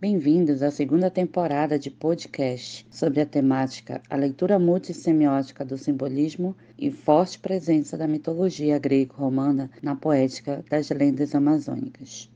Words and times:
Bem-vindos 0.00 0.60
à 0.60 0.72
segunda 0.72 1.08
temporada 1.08 1.78
de 1.78 1.88
podcast 1.88 2.84
sobre 2.90 3.20
a 3.20 3.26
temática 3.26 4.02
A 4.10 4.16
leitura 4.16 4.58
multissemiótica 4.58 5.64
do 5.64 5.78
simbolismo 5.78 6.56
e 6.76 6.90
forte 6.90 7.38
presença 7.38 7.96
da 7.96 8.08
mitologia 8.08 8.76
grego-romana 8.76 9.70
na 9.80 9.94
poética 9.94 10.64
das 10.68 10.90
lendas 10.90 11.32
amazônicas. 11.32 12.28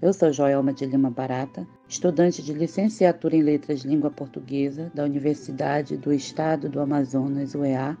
Eu 0.00 0.14
sou 0.14 0.32
Joelma 0.32 0.72
de 0.72 0.86
Lima 0.86 1.10
Barata, 1.10 1.68
estudante 1.86 2.42
de 2.42 2.54
licenciatura 2.54 3.36
em 3.36 3.42
Letras 3.42 3.80
Língua 3.80 4.10
Portuguesa 4.10 4.90
da 4.94 5.04
Universidade 5.04 5.98
do 5.98 6.10
Estado 6.10 6.70
do 6.70 6.80
Amazonas, 6.80 7.54
UEA, 7.54 7.98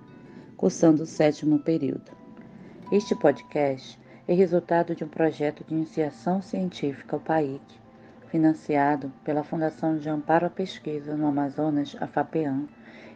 cursando 0.56 1.02
o 1.02 1.06
sétimo 1.06 1.58
período. 1.58 2.10
Este 2.90 3.14
podcast 3.14 3.98
é 4.28 4.34
resultado 4.34 4.92
de 4.94 5.04
um 5.04 5.08
projeto 5.08 5.62
de 5.62 5.72
iniciação 5.72 6.42
científica, 6.42 7.16
o 7.16 7.20
PAIC, 7.20 7.62
financiado 8.26 9.12
pela 9.22 9.44
Fundação 9.44 9.96
de 9.96 10.08
Amparo 10.08 10.46
à 10.46 10.50
Pesquisa 10.50 11.16
no 11.16 11.28
Amazonas, 11.28 11.96
a 12.00 12.08
FAPEAM, 12.08 12.68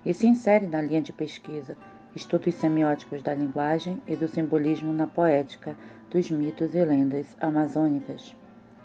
e 0.06 0.14
se 0.14 0.28
insere 0.28 0.68
na 0.68 0.80
linha 0.80 1.02
de 1.02 1.12
pesquisa 1.12 1.76
Estudos 2.14 2.54
Semióticos 2.54 3.22
da 3.22 3.34
Linguagem 3.34 4.00
e 4.06 4.14
do 4.14 4.28
Simbolismo 4.28 4.92
na 4.92 5.06
Poética 5.08 5.76
dos 6.10 6.30
Mitos 6.30 6.74
e 6.76 6.84
Lendas 6.84 7.26
Amazônicas 7.40 8.36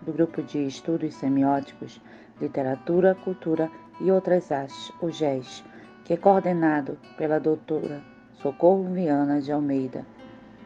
do 0.01 0.11
Grupo 0.11 0.41
de 0.41 0.65
Estudos 0.65 1.13
Semióticos, 1.15 2.01
Literatura, 2.41 3.15
Cultura 3.15 3.69
e 4.01 4.11
Outras 4.11 4.51
Artes, 4.51 4.91
o 4.99 5.11
GES, 5.11 5.63
que 6.03 6.13
é 6.13 6.17
coordenado 6.17 6.97
pela 7.17 7.39
doutora 7.39 8.01
Socorro 8.41 8.83
Viana 8.91 9.39
de 9.39 9.51
Almeida, 9.51 10.05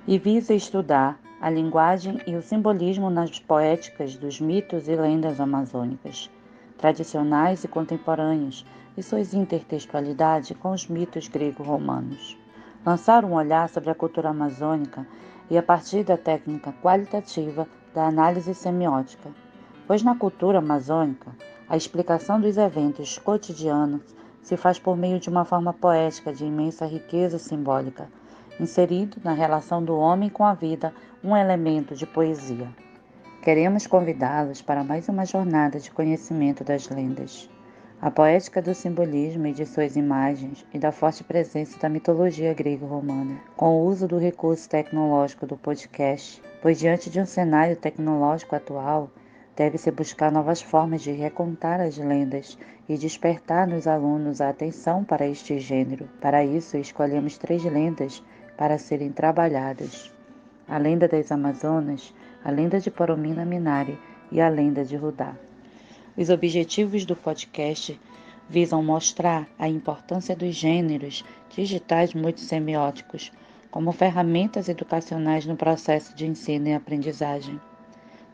e 0.09 0.17
visa 0.17 0.55
estudar 0.55 1.19
a 1.39 1.51
linguagem 1.51 2.19
e 2.25 2.35
o 2.35 2.41
simbolismo 2.41 3.11
nas 3.11 3.37
poéticas 3.37 4.17
dos 4.17 4.41
mitos 4.41 4.87
e 4.87 4.95
lendas 4.95 5.39
amazônicas, 5.39 6.31
tradicionais 6.79 7.63
e 7.63 7.67
contemporâneos, 7.67 8.65
e 8.97 9.03
suas 9.03 9.35
intertextualidade 9.35 10.55
com 10.55 10.71
os 10.71 10.87
mitos 10.87 11.27
grego-romanos. 11.27 12.35
Lançar 12.83 13.23
um 13.23 13.33
olhar 13.33 13.69
sobre 13.69 13.91
a 13.91 13.93
cultura 13.93 14.29
amazônica 14.29 15.05
e 15.47 15.55
a 15.55 15.61
partir 15.61 16.03
da 16.03 16.17
técnica 16.17 16.73
qualitativa 16.81 17.67
da 17.93 18.07
análise 18.07 18.55
semiótica, 18.55 19.29
pois 19.85 20.01
na 20.01 20.15
cultura 20.15 20.57
amazônica 20.57 21.29
a 21.69 21.77
explicação 21.77 22.41
dos 22.41 22.57
eventos 22.57 23.19
cotidianos 23.19 24.01
se 24.41 24.57
faz 24.57 24.79
por 24.79 24.97
meio 24.97 25.19
de 25.19 25.29
uma 25.29 25.45
forma 25.45 25.71
poética 25.71 26.33
de 26.33 26.45
imensa 26.45 26.87
riqueza 26.87 27.37
simbólica, 27.37 28.09
inserido 28.59 29.17
na 29.23 29.33
relação 29.33 29.83
do 29.83 29.97
homem 29.97 30.29
com 30.29 30.43
a 30.43 30.53
vida 30.53 30.93
um 31.23 31.35
elemento 31.35 31.95
de 31.95 32.05
poesia. 32.05 32.67
Queremos 33.41 33.87
convidá-los 33.87 34.61
para 34.61 34.83
mais 34.83 35.07
uma 35.07 35.25
jornada 35.25 35.79
de 35.79 35.89
conhecimento 35.89 36.63
das 36.63 36.89
lendas. 36.89 37.49
A 38.01 38.09
poética 38.11 38.61
do 38.61 38.73
simbolismo 38.73 39.47
e 39.47 39.53
de 39.53 39.65
suas 39.65 39.95
imagens 39.95 40.65
e 40.73 40.79
da 40.79 40.91
forte 40.91 41.23
presença 41.23 41.77
da 41.79 41.89
mitologia 41.89 42.53
grego-romana, 42.53 43.39
com 43.57 43.77
o 43.77 43.85
uso 43.85 44.07
do 44.07 44.17
recurso 44.17 44.69
tecnológico 44.69 45.45
do 45.45 45.57
podcast, 45.57 46.41
pois 46.61 46.79
diante 46.79 47.09
de 47.09 47.19
um 47.19 47.25
cenário 47.25 47.75
tecnológico 47.75 48.55
atual, 48.55 49.09
deve-se 49.55 49.91
buscar 49.91 50.31
novas 50.31 50.61
formas 50.61 51.01
de 51.01 51.11
recontar 51.11 51.81
as 51.81 51.97
lendas 51.97 52.57
e 52.87 52.97
despertar 52.97 53.67
nos 53.67 53.85
alunos 53.85 54.39
a 54.39 54.49
atenção 54.49 55.03
para 55.03 55.27
este 55.27 55.59
gênero. 55.59 56.09
Para 56.21 56.45
isso, 56.45 56.77
escolhemos 56.77 57.37
três 57.37 57.63
lendas 57.65 58.23
para 58.59 58.77
serem 58.77 59.09
trabalhadas: 59.09 60.11
a 60.67 60.77
lenda 60.77 61.07
das 61.07 61.31
Amazonas, 61.31 62.13
a 62.43 62.51
lenda 62.51 62.77
de 62.77 62.91
Poromina 62.91 63.45
Minari 63.45 63.97
e 64.29 64.41
a 64.41 64.49
lenda 64.49 64.83
de 64.83 64.97
Rudá. 64.97 65.33
Os 66.17 66.29
objetivos 66.29 67.05
do 67.05 67.15
podcast 67.15 67.97
visam 68.49 68.83
mostrar 68.83 69.47
a 69.57 69.69
importância 69.69 70.35
dos 70.35 70.53
gêneros 70.53 71.23
digitais 71.55 72.13
multissemióticos 72.13 73.31
como 73.71 73.93
ferramentas 73.93 74.67
educacionais 74.67 75.45
no 75.45 75.55
processo 75.55 76.13
de 76.13 76.27
ensino 76.27 76.67
e 76.67 76.73
aprendizagem, 76.73 77.57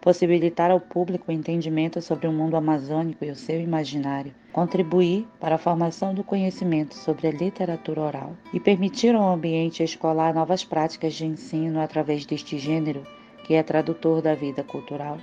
possibilitar 0.06 0.70
ao 0.70 0.80
público 0.80 1.26
o 1.28 1.34
entendimento 1.34 2.00
sobre 2.00 2.28
o 2.28 2.32
mundo 2.32 2.56
amazônico 2.56 3.26
e 3.26 3.32
o 3.32 3.36
seu 3.36 3.60
imaginário, 3.60 4.36
contribuir 4.54 5.28
para 5.40 5.56
a 5.56 5.58
formação 5.58 6.14
do 6.14 6.24
conhecimento 6.24 6.94
sobre 6.94 7.26
a 7.26 7.32
literatura 7.32 8.02
oral 8.02 8.38
e 8.54 8.60
permitir 8.60 9.16
ao 9.16 9.34
ambiente 9.34 9.82
escolar 9.82 10.32
novas 10.32 10.64
práticas 10.64 11.16
de 11.16 11.26
ensino 11.26 11.82
através 11.82 12.24
deste 12.24 12.60
gênero 12.60 13.02
que 13.46 13.56
é 13.56 13.64
tradutor 13.64 14.22
da 14.22 14.36
vida 14.36 14.64
cultural 14.64 15.18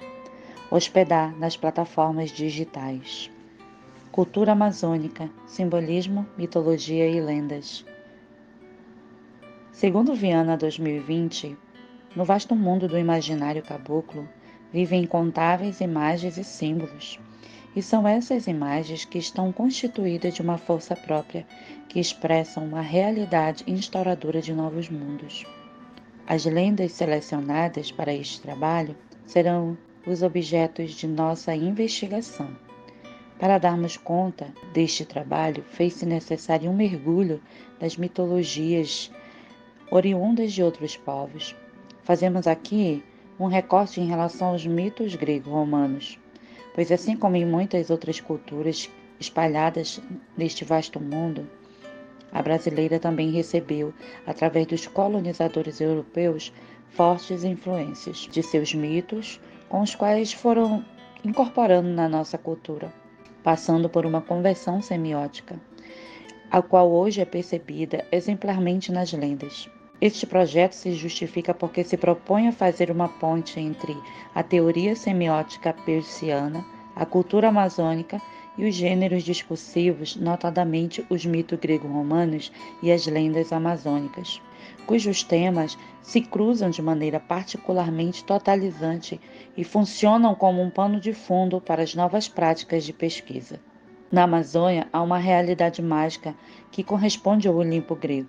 hospedar 0.68 1.38
nas 1.38 1.56
plataformas 1.56 2.30
digitais. 2.30 3.30
Cultura 4.10 4.50
amazônica, 4.50 5.30
simbolismo, 5.46 6.26
mitologia 6.36 7.06
e 7.06 7.20
lendas. 7.20 7.84
Segundo 9.70 10.12
Viana 10.12 10.56
2020, 10.56 11.56
no 12.16 12.24
vasto 12.24 12.56
mundo 12.56 12.88
do 12.88 12.98
imaginário 12.98 13.62
caboclo 13.62 14.26
vivem 14.72 15.02
incontáveis 15.02 15.80
imagens 15.80 16.38
e 16.38 16.44
símbolos. 16.44 17.20
E 17.74 17.82
são 17.82 18.06
essas 18.06 18.46
imagens 18.46 19.04
que 19.04 19.18
estão 19.18 19.52
constituídas 19.52 20.34
de 20.34 20.42
uma 20.42 20.58
força 20.58 20.94
própria, 20.94 21.46
que 21.88 22.00
expressam 22.00 22.64
uma 22.64 22.80
realidade 22.80 23.64
instauradora 23.66 24.40
de 24.40 24.52
novos 24.52 24.88
mundos. 24.88 25.44
As 26.26 26.44
lendas 26.44 26.92
selecionadas 26.92 27.90
para 27.90 28.12
este 28.12 28.40
trabalho 28.40 28.96
serão 29.26 29.76
os 30.06 30.22
objetos 30.22 30.92
de 30.92 31.06
nossa 31.06 31.54
investigação. 31.54 32.48
Para 33.38 33.58
darmos 33.58 33.96
conta 33.96 34.52
deste 34.72 35.04
trabalho, 35.04 35.64
fez-se 35.64 36.06
necessário 36.06 36.70
um 36.70 36.76
mergulho 36.76 37.40
nas 37.80 37.96
mitologias 37.96 39.10
oriundas 39.90 40.52
de 40.52 40.62
outros 40.62 40.96
povos. 40.96 41.56
Fazemos 42.04 42.46
aqui 42.46 43.02
um 43.42 43.48
recorte 43.48 44.00
em 44.00 44.06
relação 44.06 44.48
aos 44.48 44.64
mitos 44.64 45.16
grego-romanos, 45.16 46.18
pois, 46.74 46.92
assim 46.92 47.16
como 47.16 47.34
em 47.34 47.44
muitas 47.44 47.90
outras 47.90 48.20
culturas 48.20 48.88
espalhadas 49.18 50.00
neste 50.36 50.64
vasto 50.64 51.00
mundo, 51.00 51.48
a 52.30 52.40
brasileira 52.40 53.00
também 53.00 53.30
recebeu, 53.30 53.92
através 54.26 54.66
dos 54.66 54.86
colonizadores 54.86 55.80
europeus, 55.80 56.52
fortes 56.90 57.42
influências 57.42 58.28
de 58.30 58.42
seus 58.42 58.74
mitos, 58.74 59.40
com 59.68 59.82
os 59.82 59.94
quais 59.94 60.32
foram 60.32 60.84
incorporando 61.24 61.88
na 61.88 62.08
nossa 62.08 62.38
cultura, 62.38 62.92
passando 63.42 63.88
por 63.88 64.06
uma 64.06 64.22
conversão 64.22 64.80
semiótica, 64.80 65.60
a 66.50 66.62
qual 66.62 66.90
hoje 66.90 67.20
é 67.20 67.24
percebida 67.24 68.06
exemplarmente 68.12 68.92
nas 68.92 69.12
lendas. 69.12 69.68
Este 70.02 70.26
projeto 70.26 70.72
se 70.72 70.92
justifica 70.94 71.54
porque 71.54 71.84
se 71.84 71.96
propõe 71.96 72.48
a 72.48 72.52
fazer 72.52 72.90
uma 72.90 73.08
ponte 73.08 73.60
entre 73.60 73.96
a 74.34 74.42
teoria 74.42 74.96
semiótica 74.96 75.72
persiana, 75.72 76.66
a 76.96 77.06
cultura 77.06 77.50
amazônica 77.50 78.20
e 78.58 78.64
os 78.64 78.74
gêneros 78.74 79.22
discursivos, 79.22 80.16
notadamente 80.16 81.06
os 81.08 81.24
mitos 81.24 81.56
grego-romanos 81.56 82.50
e 82.82 82.90
as 82.90 83.06
lendas 83.06 83.52
amazônicas 83.52 84.42
cujos 84.86 85.22
temas 85.22 85.78
se 86.02 86.20
cruzam 86.20 86.68
de 86.70 86.82
maneira 86.82 87.20
particularmente 87.20 88.24
totalizante 88.24 89.20
e 89.56 89.62
funcionam 89.62 90.34
como 90.34 90.60
um 90.60 90.70
pano 90.70 90.98
de 90.98 91.12
fundo 91.12 91.60
para 91.60 91.82
as 91.82 91.94
novas 91.94 92.28
práticas 92.28 92.84
de 92.84 92.92
pesquisa. 92.92 93.60
Na 94.10 94.24
Amazônia 94.24 94.88
há 94.92 95.00
uma 95.00 95.18
realidade 95.18 95.80
mágica 95.80 96.34
que 96.70 96.82
corresponde 96.82 97.46
ao 97.46 97.54
Olimpo 97.54 97.94
grego, 97.94 98.28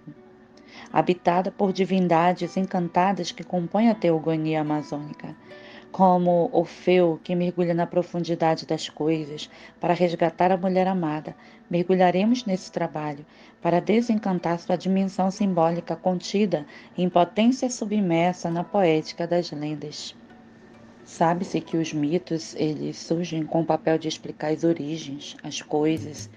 habitada 0.92 1.52
por 1.52 1.74
divindades 1.74 2.58
encantadas 2.58 3.32
que 3.32 3.44
compõem 3.44 3.90
a 3.90 3.96
teogonia 3.96 4.62
amazônica, 4.62 5.36
como 5.92 6.50
Orfeu, 6.52 7.20
que 7.24 7.36
mergulha 7.36 7.74
na 7.74 7.86
profundidade 7.86 8.66
das 8.66 8.90
coisas 8.90 9.50
para 9.80 9.94
resgatar 9.94 10.52
a 10.52 10.58
mulher 10.58 10.88
amada, 10.88 11.36
mergulharemos 11.70 12.46
nesse 12.46 12.72
trabalho 12.72 13.24
para 13.62 13.80
desencantar 13.80 14.60
sua 14.60 14.76
dimensão 14.76 15.30
simbólica 15.30 15.96
contida 15.96 16.66
em 16.98 17.08
potência 17.08 17.70
submersa 17.70 18.50
na 18.50 18.64
poética 18.64 19.28
das 19.28 19.52
lendas. 19.52 20.16
Sabe-se 21.04 21.62
que 21.62 21.78
os 21.78 21.94
mitos 21.94 22.56
eles 22.56 22.98
surgem 22.98 23.44
com 23.44 23.62
o 23.62 23.66
papel 23.66 23.98
de 23.98 24.08
explicar 24.08 24.52
as 24.52 24.64
origens, 24.64 25.36
as 25.44 25.62
coisas 25.62 26.30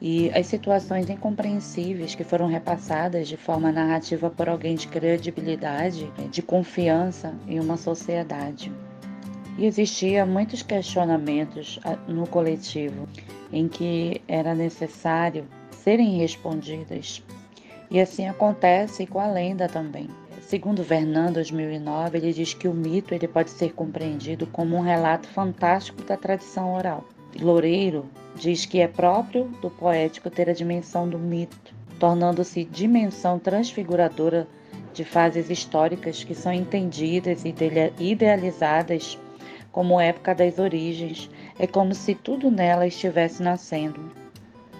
e 0.00 0.30
as 0.30 0.46
situações 0.46 1.10
incompreensíveis 1.10 2.14
que 2.14 2.24
foram 2.24 2.46
repassadas 2.46 3.28
de 3.28 3.36
forma 3.36 3.70
narrativa 3.70 4.30
por 4.30 4.48
alguém 4.48 4.74
de 4.74 4.88
credibilidade, 4.88 6.10
de 6.30 6.40
confiança 6.40 7.34
em 7.46 7.60
uma 7.60 7.76
sociedade. 7.76 8.72
E 9.58 9.66
existia 9.66 10.24
muitos 10.24 10.62
questionamentos 10.62 11.78
ah, 11.84 11.98
no 12.08 12.26
coletivo 12.26 13.06
em 13.52 13.68
que 13.68 14.22
era 14.26 14.54
necessário 14.54 15.46
serem 15.70 16.16
respondidas. 16.16 17.22
E 17.90 18.00
assim 18.00 18.26
acontece 18.26 19.06
com 19.06 19.18
a 19.18 19.26
lenda 19.26 19.68
também. 19.68 20.08
Segundo 20.40 20.82
Vernon, 20.82 21.32
2009, 21.32 22.18
ele 22.18 22.32
diz 22.32 22.54
que 22.54 22.68
o 22.68 22.74
mito 22.74 23.14
ele 23.14 23.28
pode 23.28 23.50
ser 23.50 23.72
compreendido 23.72 24.46
como 24.46 24.76
um 24.76 24.80
relato 24.80 25.28
fantástico 25.28 26.02
da 26.04 26.16
tradição 26.16 26.74
oral. 26.74 27.04
Loureiro 27.40 28.06
diz 28.36 28.66
que 28.66 28.80
é 28.80 28.88
próprio 28.88 29.44
do 29.60 29.70
poético 29.70 30.30
ter 30.30 30.48
a 30.48 30.54
dimensão 30.54 31.08
do 31.08 31.18
mito, 31.18 31.74
tornando-se 31.98 32.64
dimensão 32.64 33.38
transfiguradora 33.38 34.48
de 34.92 35.04
fases 35.04 35.50
históricas 35.50 36.24
que 36.24 36.34
são 36.34 36.52
entendidas 36.52 37.44
e 37.44 37.54
idealizadas 37.98 39.18
como 39.70 40.00
época 40.00 40.34
das 40.34 40.58
origens, 40.58 41.30
é 41.58 41.66
como 41.66 41.94
se 41.94 42.14
tudo 42.14 42.50
nela 42.50 42.86
estivesse 42.86 43.42
nascendo. 43.42 44.10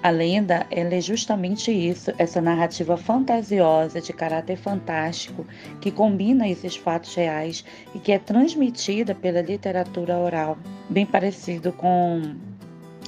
A 0.03 0.09
lenda 0.09 0.67
é 0.71 0.99
justamente 0.99 1.71
isso, 1.71 2.11
essa 2.17 2.41
narrativa 2.41 2.97
fantasiosa 2.97 4.01
de 4.01 4.15
caráter 4.15 4.57
fantástico 4.57 5.47
que 5.79 5.91
combina 5.91 6.49
esses 6.49 6.75
fatos 6.75 7.15
reais 7.15 7.63
e 7.95 7.99
que 7.99 8.11
é 8.11 8.19
transmitida 8.19 9.15
pela 9.15 9.43
literatura 9.43 10.17
oral, 10.17 10.57
bem 10.89 11.05
parecido 11.05 11.71
com 11.71 12.35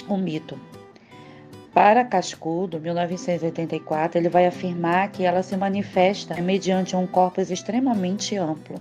o 0.09 0.17
mito. 0.17 0.59
Para 1.75 2.05
Cascudo, 2.05 2.79
1984, 2.79 4.19
ele 4.19 4.29
vai 4.29 4.47
afirmar 4.47 5.11
que 5.11 5.25
ela 5.25 5.43
se 5.43 5.57
manifesta 5.57 6.35
mediante 6.41 6.95
um 6.95 7.07
corpus 7.07 7.51
extremamente 7.51 8.37
amplo 8.37 8.81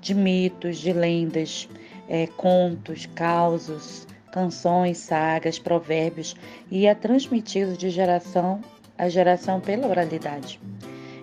de 0.00 0.14
mitos, 0.14 0.78
de 0.78 0.92
lendas, 0.92 1.68
é, 2.08 2.26
contos, 2.26 3.06
causos, 3.06 4.06
canções, 4.30 4.98
sagas, 4.98 5.58
provérbios 5.58 6.36
e 6.70 6.86
é 6.86 6.94
transmitido 6.94 7.76
de 7.76 7.90
geração 7.90 8.60
a 8.96 9.08
geração 9.08 9.60
pela 9.60 9.86
oralidade. 9.86 10.60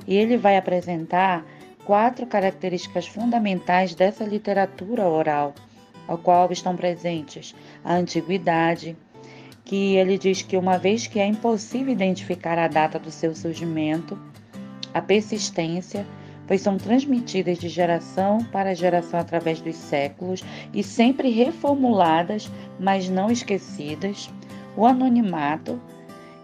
E 0.08 0.16
ele 0.16 0.38
vai 0.38 0.58
apresentar 0.58 1.46
quatro 1.84 2.26
características 2.26 3.08
fundamentais 3.08 3.94
dessa 3.94 4.24
literatura 4.24 5.08
oral, 5.08 5.54
ao 6.08 6.18
qual 6.18 6.52
estão 6.52 6.76
presentes 6.76 7.54
a 7.84 7.96
antiguidade, 7.96 8.96
que 9.66 9.96
ele 9.96 10.18
diz 10.18 10.44
que 10.44 10.56
uma 10.56 10.78
vez 10.78 11.08
que 11.08 11.20
é 11.20 11.26
impossível 11.26 11.92
identificar 11.92 12.58
a 12.58 12.68
data 12.68 13.00
do 13.00 13.10
seu 13.10 13.36
surgimento, 13.36 14.18
a 14.94 15.02
persistência, 15.02 16.06
pois 16.48 16.62
são 16.62 16.78
transmitidas 16.78 17.58
de 17.58 17.68
geração 17.68 18.44
para 18.52 18.76
geração 18.76 19.20
através 19.20 19.60
dos 19.60 19.76
séculos 19.76 20.44
e 20.72 20.84
sempre 20.84 21.32
reformuladas, 21.32 22.50
mas 22.80 23.10
não 23.10 23.32
esquecidas, 23.32 24.30
o 24.78 24.86
anonimato, 24.86 25.82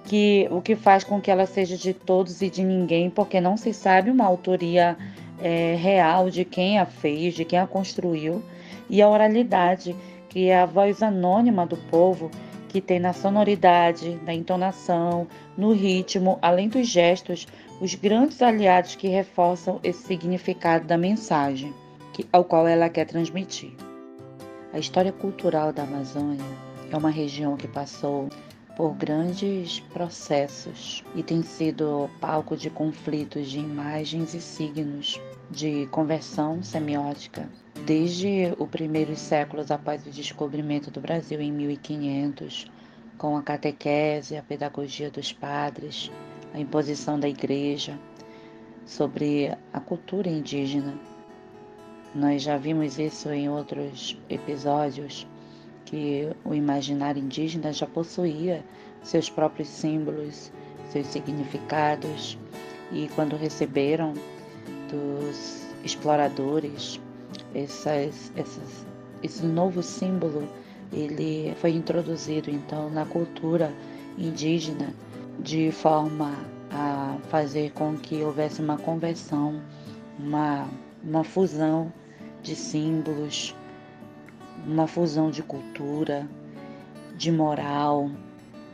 que 0.06 0.48
o 0.50 0.60
que 0.60 0.76
faz 0.76 1.04
com 1.04 1.22
que 1.22 1.30
ela 1.30 1.46
seja 1.46 1.78
de 1.78 1.94
todos 1.94 2.42
e 2.42 2.50
de 2.50 2.64
ninguém, 2.64 3.10
porque 3.10 3.40
não 3.40 3.56
se 3.56 3.72
sabe 3.72 4.10
uma 4.10 4.26
autoria 4.26 4.98
é, 5.40 5.76
real 5.76 6.30
de 6.30 6.44
quem 6.44 6.80
a 6.80 6.86
fez, 6.88 7.36
de 7.36 7.46
quem 7.46 7.60
a 7.60 7.68
construiu, 7.68 8.44
e 8.90 9.00
a 9.02 9.08
oralidade, 9.08 9.96
que 10.28 10.48
é 10.48 10.60
a 10.60 10.66
voz 10.66 11.04
anônima 11.04 11.66
do 11.66 11.78
povo, 11.78 12.32
que 12.72 12.80
tem 12.80 13.02
na 13.02 13.12
sonoridade, 13.12 14.18
na 14.26 14.34
entonação, 14.34 15.28
no 15.58 15.74
ritmo, 15.74 16.40
além 16.42 16.70
dos 16.70 16.88
gestos, 16.88 17.46
os 17.82 17.96
grandes 17.96 18.42
aliados 18.42 18.96
que 18.96 19.10
reforçam 19.10 19.78
esse 19.84 20.04
significado 20.04 20.88
da 20.88 20.98
mensagem 20.98 21.74
que, 22.14 22.26
ao 22.32 22.46
qual 22.46 22.66
ela 22.66 22.88
quer 22.88 23.06
transmitir. 23.06 23.74
A 24.72 24.80
história 24.80 25.12
cultural 25.12 25.74
da 25.74 25.84
Amazônia 25.84 26.46
é 26.90 26.96
uma 26.96 27.10
região 27.10 27.58
que 27.58 27.68
passou 27.68 28.30
por 28.78 28.94
grandes 28.94 29.82
processos 29.94 31.04
e 31.14 31.22
tem 31.22 31.44
sido 31.44 32.10
palco 32.22 32.56
de 32.56 32.70
conflitos 32.70 33.50
de 33.50 33.60
imagens 33.60 34.34
e 34.34 34.40
signos 34.40 35.20
de 35.50 35.88
conversão 35.88 36.64
semiótica 36.64 37.50
desde 37.86 38.54
os 38.58 38.70
primeiros 38.70 39.20
séculos 39.20 39.72
após 39.72 40.06
o 40.06 40.10
descobrimento 40.10 40.92
do 40.92 41.02
Brasil 41.02 41.42
em 41.42 41.52
1500, 41.52 42.70
com 43.18 43.38
a 43.38 43.42
catequese, 43.42 44.38
a 44.38 44.44
pedagogia 44.44 45.10
dos 45.10 45.32
padres, 45.32 46.12
a 46.54 46.60
imposição 46.60 47.20
da 47.20 47.30
igreja 47.30 47.98
sobre 48.86 49.56
a 49.72 49.80
cultura 49.80 50.30
indígena. 50.30 50.98
Nós 52.14 52.42
já 52.42 52.58
vimos 52.58 53.00
isso 53.00 53.30
em 53.30 53.50
outros 53.50 54.18
episódios, 54.30 55.28
que 55.86 56.28
o 56.44 56.54
imaginário 56.54 57.22
indígena 57.22 57.72
já 57.72 57.88
possuía 57.88 58.64
seus 59.02 59.30
próprios 59.30 59.70
símbolos, 59.70 60.52
seus 60.90 61.08
significados, 61.08 62.38
e 62.92 63.08
quando 63.16 63.36
receberam 63.36 64.14
dos 64.90 65.66
exploradores 65.84 67.00
essas, 67.54 68.32
essas, 68.36 68.86
esse 69.24 69.46
novo 69.46 69.82
símbolo 69.84 70.48
ele 70.92 71.56
foi 71.56 71.72
introduzido 71.72 72.50
então 72.50 72.90
na 72.90 73.06
cultura 73.06 73.74
indígena 74.18 74.94
de 75.40 75.72
forma 75.72 76.34
a 76.70 77.18
fazer 77.30 77.72
com 77.72 77.98
que 77.98 78.24
houvesse 78.24 78.62
uma 78.62 78.78
conversão, 78.78 79.62
uma, 80.20 80.68
uma 81.04 81.24
fusão 81.24 81.92
de 82.42 82.56
símbolos, 82.56 83.56
uma 84.66 84.88
fusão 84.88 85.30
de 85.30 85.42
cultura, 85.44 86.28
de 87.18 87.32
moral, 87.32 88.10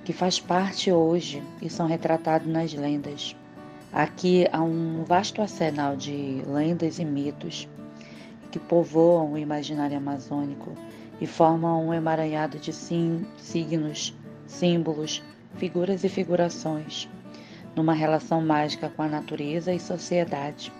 que 0.03 0.13
faz 0.13 0.39
parte 0.39 0.91
hoje 0.91 1.43
e 1.61 1.69
são 1.69 1.87
retratados 1.87 2.47
nas 2.47 2.73
lendas. 2.73 3.35
Aqui 3.91 4.47
há 4.51 4.61
um 4.61 5.03
vasto 5.03 5.41
arsenal 5.41 5.95
de 5.95 6.41
lendas 6.47 6.99
e 6.99 7.05
mitos 7.05 7.67
que 8.57 8.65
povoam 8.65 9.33
o 9.33 9.37
imaginário 9.37 9.97
amazônico 9.97 10.73
e 11.21 11.27
formam 11.27 11.87
um 11.87 11.93
emaranhado 11.93 12.57
de 12.57 12.73
sim, 12.73 13.23
signos, 13.37 14.15
símbolos, 14.47 15.23
figuras 15.57 16.03
e 16.03 16.09
figurações, 16.09 17.07
numa 17.75 17.93
relação 17.93 18.41
mágica 18.41 18.89
com 18.89 19.03
a 19.03 19.07
natureza 19.07 19.73
e 19.73 19.79
sociedade. 19.79 20.73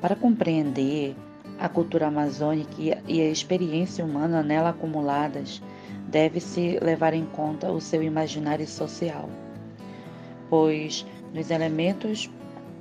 Para 0.00 0.14
compreender 0.14 1.16
a 1.58 1.70
cultura 1.70 2.08
amazônica 2.08 3.00
e 3.08 3.20
a 3.20 3.30
experiência 3.30 4.04
humana 4.04 4.42
nela 4.42 4.70
acumuladas, 4.70 5.62
deve-se 6.06 6.78
levar 6.82 7.14
em 7.14 7.24
conta 7.24 7.72
o 7.72 7.80
seu 7.80 8.02
imaginário 8.02 8.66
social, 8.66 9.30
pois 10.50 11.06
nos 11.32 11.50
elementos 11.50 12.30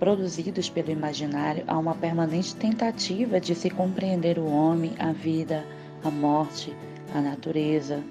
produzidos 0.06 0.70
pelo 0.70 0.92
imaginário 0.92 1.64
há 1.66 1.76
uma 1.80 1.96
permanente 1.96 2.56
tentativa 2.56 3.40
de 3.40 3.56
se 3.56 3.72
compreender 3.72 4.38
o 4.38 4.46
homem, 4.46 4.94
a 5.00 5.12
vida, 5.12 5.66
a 6.04 6.12
morte, 6.12 6.72
a 7.12 7.20
natureza. 7.20 8.04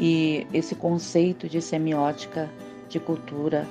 E 0.00 0.48
esse 0.52 0.74
conceito 0.74 1.48
de 1.48 1.62
semiótica, 1.62 2.50
de 2.88 2.98
cultura, 2.98 3.68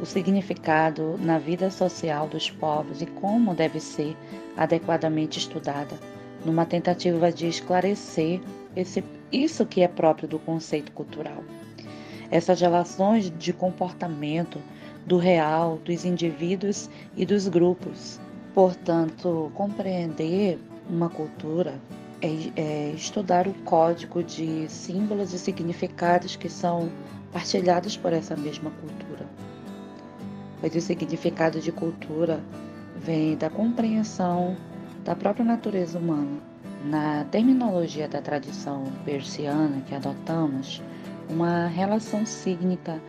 o 0.00 0.06
significado 0.06 1.18
na 1.18 1.40
vida 1.40 1.72
social 1.72 2.28
dos 2.28 2.52
povos 2.52 3.02
e 3.02 3.06
como 3.06 3.52
deve 3.52 3.80
ser 3.80 4.16
adequadamente 4.56 5.40
estudada, 5.40 5.98
numa 6.44 6.64
tentativa 6.64 7.32
de 7.32 7.48
esclarecer 7.48 8.40
esse, 8.76 9.02
isso 9.32 9.66
que 9.66 9.80
é 9.80 9.88
próprio 9.88 10.28
do 10.28 10.38
conceito 10.38 10.92
cultural. 10.92 11.42
Essas 12.30 12.60
relações 12.60 13.28
de 13.36 13.52
comportamento 13.52 14.60
do 15.06 15.16
real, 15.16 15.78
dos 15.84 16.04
indivíduos 16.04 16.90
e 17.16 17.24
dos 17.24 17.48
grupos. 17.48 18.20
Portanto, 18.52 19.50
compreender 19.54 20.58
uma 20.90 21.08
cultura 21.08 21.74
é, 22.22 22.50
é, 22.56 22.90
estudar 22.92 23.46
o 23.46 23.52
código 23.64 24.22
de 24.22 24.68
símbolos 24.68 25.32
e 25.32 25.38
significados 25.38 26.34
que 26.34 26.48
são 26.48 26.90
partilhados 27.32 27.96
por 27.96 28.12
essa 28.12 28.34
mesma 28.36 28.70
cultura. 28.70 29.26
Pois 30.60 30.74
o 30.74 30.80
significado 30.80 31.60
de 31.60 31.70
cultura 31.70 32.40
vem 32.96 33.36
da 33.36 33.50
compreensão 33.50 34.56
da 35.04 35.14
própria 35.14 35.44
natureza 35.44 35.98
humana. 35.98 36.40
Na 36.84 37.24
terminologia 37.24 38.08
da 38.08 38.22
tradição 38.22 38.84
persiana 39.04 39.82
que 39.86 39.94
adotamos, 39.94 40.82
uma 41.28 41.66
relação 41.66 42.24
sígnica 42.24 43.00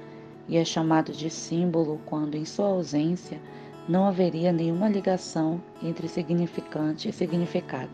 e 0.48 0.58
é 0.58 0.66
chamado 0.66 1.12
de 1.12 1.30
símbolo 1.30 2.00
quando, 2.06 2.36
em 2.36 2.46
sua 2.46 2.68
ausência, 2.68 3.40
não 3.88 4.06
haveria 4.06 4.52
nenhuma 4.52 4.90
ligação 4.90 5.62
entre 5.82 6.08
significante 6.08 7.10
e 7.10 7.14
significado. 7.14 7.92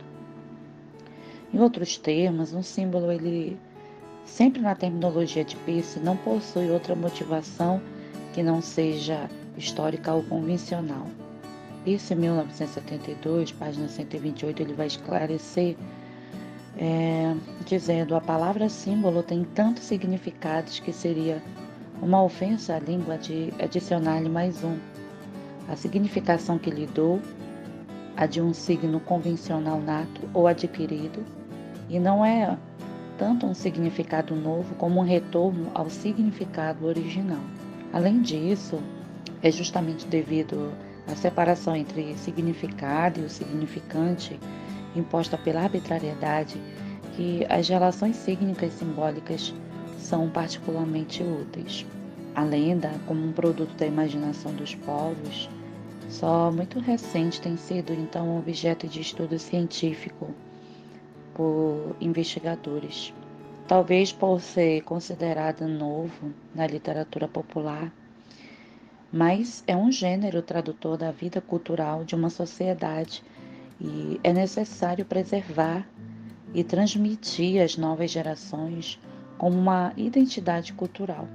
Em 1.53 1.59
outros 1.59 1.97
termos, 1.97 2.53
um 2.53 2.63
símbolo 2.63 3.11
ele 3.11 3.57
sempre 4.25 4.61
na 4.61 4.75
terminologia 4.75 5.43
de 5.43 5.55
Peirce 5.57 5.99
não 5.99 6.17
possui 6.17 6.69
outra 6.71 6.95
motivação 6.95 7.81
que 8.33 8.41
não 8.41 8.61
seja 8.61 9.29
histórica 9.57 10.13
ou 10.13 10.23
convencional. 10.23 11.07
Peirce, 11.83 12.15
1972, 12.15 13.51
página 13.51 13.87
128, 13.87 14.61
ele 14.61 14.73
vai 14.73 14.87
esclarecer 14.87 15.75
é, 16.77 17.35
dizendo 17.65 18.15
a 18.15 18.21
palavra 18.21 18.67
símbolo 18.67 19.21
tem 19.21 19.43
tantos 19.43 19.83
significados 19.83 20.79
que 20.79 20.91
seria 20.91 21.41
uma 22.03 22.21
ofensa 22.21 22.75
à 22.75 22.79
língua 22.79 23.17
de 23.17 23.53
adicionar-lhe 23.57 24.27
mais 24.27 24.61
um. 24.61 24.77
A 25.69 25.75
significação 25.77 26.59
que 26.59 26.69
lhe 26.69 26.85
dou, 26.85 27.21
a 28.17 28.25
de 28.25 28.41
um 28.41 28.53
signo 28.53 28.99
convencional 28.99 29.79
nato 29.79 30.21
ou 30.33 30.45
adquirido, 30.45 31.23
e 31.89 31.97
não 31.99 32.25
é 32.25 32.57
tanto 33.17 33.45
um 33.45 33.53
significado 33.53 34.35
novo 34.35 34.75
como 34.75 34.99
um 34.99 35.03
retorno 35.03 35.71
ao 35.73 35.89
significado 35.89 36.85
original. 36.85 37.39
Além 37.93 38.21
disso, 38.21 38.79
é 39.41 39.49
justamente 39.49 40.05
devido 40.05 40.73
à 41.07 41.15
separação 41.15 41.73
entre 41.73 42.17
significado 42.17 43.21
e 43.21 43.23
o 43.23 43.29
significante 43.29 44.37
imposta 44.93 45.37
pela 45.37 45.61
arbitrariedade 45.61 46.61
que 47.15 47.45
as 47.49 47.69
relações 47.69 48.17
sígnicas 48.17 48.73
simbólicas 48.73 49.53
são 50.03 50.29
particularmente 50.29 51.23
úteis. 51.23 51.85
A 52.35 52.43
lenda, 52.43 52.91
como 53.07 53.25
um 53.25 53.31
produto 53.31 53.75
da 53.75 53.85
imaginação 53.85 54.53
dos 54.53 54.75
povos, 54.75 55.49
só 56.09 56.51
muito 56.51 56.79
recente 56.79 57.41
tem 57.41 57.57
sido 57.57 57.93
então 57.93 58.37
objeto 58.37 58.87
de 58.87 59.01
estudo 59.01 59.39
científico 59.39 60.29
por 61.33 61.95
investigadores. 62.01 63.13
Talvez 63.67 64.11
por 64.11 64.41
ser 64.41 64.81
considerada 64.81 65.67
novo 65.67 66.33
na 66.53 66.67
literatura 66.67 67.27
popular, 67.27 67.91
mas 69.11 69.63
é 69.65 69.75
um 69.75 69.91
gênero 69.91 70.41
tradutor 70.41 70.97
da 70.97 71.11
vida 71.11 71.39
cultural 71.39 72.03
de 72.03 72.15
uma 72.15 72.29
sociedade 72.29 73.23
e 73.79 74.19
é 74.23 74.33
necessário 74.33 75.05
preservar 75.05 75.87
e 76.53 76.63
transmitir 76.63 77.61
às 77.61 77.77
novas 77.77 78.11
gerações 78.11 78.99
como 79.37 79.57
uma 79.57 79.93
identidade 79.97 80.73
cultural. 80.73 81.27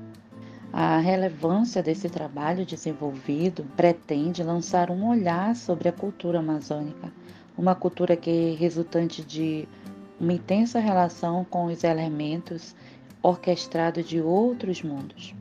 A 0.73 0.99
relevância 0.99 1.83
desse 1.83 2.09
trabalho 2.09 2.67
desenvolvido 2.67 3.65
pretende 3.77 4.43
lançar 4.43 4.91
um 4.91 5.09
olhar 5.09 5.57
sobre 5.57 5.89
a 5.89 5.93
cultura 5.93 6.41
amazônica, 6.41 7.11
uma 7.57 7.75
cultura 7.75 8.17
que 8.17 8.31
é 8.31 8.55
resultante 8.55 9.25
de 9.25 9.67
uma 10.21 10.33
intensa 10.33 10.79
relação 10.79 11.45
com 11.45 11.67
os 11.67 11.85
elementos 11.85 12.75
orquestrados 13.23 14.07
de 14.07 14.21
outros 14.21 14.83
mundos. 14.83 15.35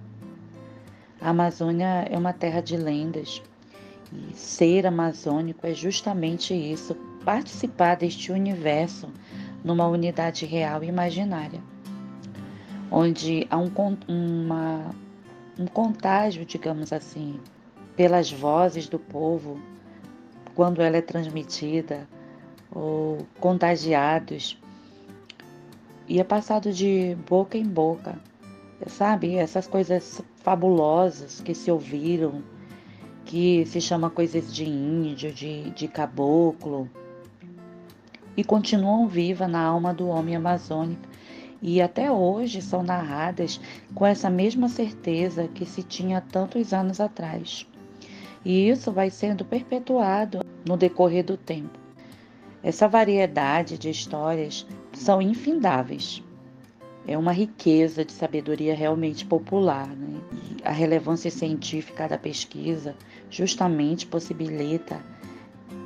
A 1.19 1.29
Amazônia 1.29 2.07
é 2.09 2.17
uma 2.17 2.31
terra 2.31 2.61
de 2.61 2.77
lendas 2.77 3.41
e 4.13 4.35
ser 4.35 4.85
amazônico 4.85 5.67
é 5.67 5.73
justamente 5.73 6.53
isso, 6.53 6.95
participar 7.25 7.95
deste 7.95 8.31
universo 8.31 9.09
numa 9.63 9.87
unidade 9.87 10.45
real 10.45 10.83
e 10.83 10.87
imaginária, 10.87 11.61
onde 12.91 13.47
há 13.49 13.57
um, 13.57 13.71
uma, 14.07 14.95
um 15.57 15.65
contágio, 15.65 16.45
digamos 16.45 16.93
assim, 16.93 17.39
pelas 17.95 18.31
vozes 18.31 18.87
do 18.87 18.99
povo, 18.99 19.59
quando 20.55 20.81
ela 20.81 20.97
é 20.97 21.01
transmitida, 21.01 22.07
ou 22.71 23.25
contagiados, 23.39 24.59
e 26.07 26.19
é 26.19 26.23
passado 26.23 26.71
de 26.71 27.17
boca 27.27 27.57
em 27.57 27.65
boca, 27.65 28.17
sabe? 28.87 29.35
Essas 29.35 29.67
coisas 29.67 30.21
fabulosas 30.37 31.41
que 31.41 31.53
se 31.53 31.69
ouviram, 31.69 32.41
que 33.25 33.65
se 33.65 33.81
chama 33.81 34.09
coisas 34.09 34.53
de 34.53 34.63
índio, 34.63 35.33
de, 35.33 35.69
de 35.71 35.87
caboclo, 35.87 36.89
e 38.37 38.43
continuam 38.43 39.07
vivas 39.07 39.49
na 39.49 39.61
alma 39.61 39.93
do 39.93 40.07
homem 40.07 40.35
amazônico 40.35 41.01
e 41.61 41.81
até 41.81 42.11
hoje 42.11 42.61
são 42.61 42.83
narradas 42.83 43.59
com 43.95 44.05
essa 44.05 44.29
mesma 44.29 44.69
certeza 44.69 45.47
que 45.47 45.65
se 45.65 45.83
tinha 45.83 46.21
tantos 46.21 46.73
anos 46.73 46.99
atrás. 46.99 47.67
E 48.45 48.69
isso 48.69 48.91
vai 48.91 49.09
sendo 49.09 49.43
perpetuado 49.43 50.39
no 50.65 50.77
decorrer 50.77 51.23
do 51.23 51.35
tempo. 51.35 51.77
Essa 52.63 52.87
variedade 52.87 53.77
de 53.77 53.89
histórias 53.89 54.65
são 54.93 55.21
infindáveis. 55.21 56.23
É 57.07 57.17
uma 57.17 57.31
riqueza 57.31 58.03
de 58.03 58.11
sabedoria 58.11 58.75
realmente 58.75 59.25
popular. 59.25 59.87
Né? 59.87 60.19
A 60.63 60.71
relevância 60.71 61.31
científica 61.31 62.07
da 62.07 62.17
pesquisa 62.17 62.95
justamente 63.29 64.05
possibilita 64.05 65.01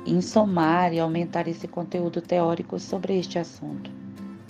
em 0.04 0.20
somar 0.20 0.92
e 0.92 0.98
aumentar 0.98 1.46
esse 1.46 1.68
conteúdo 1.68 2.20
teórico 2.20 2.78
sobre 2.78 3.18
este 3.18 3.38
assunto. 3.38 3.90